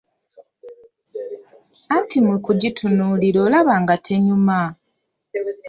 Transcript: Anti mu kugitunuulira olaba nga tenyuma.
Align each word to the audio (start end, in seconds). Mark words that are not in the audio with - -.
Anti 1.95 2.17
mu 2.27 2.35
kugitunuulira 2.45 3.37
olaba 3.47 3.73
nga 3.81 3.95
tenyuma. 4.07 4.59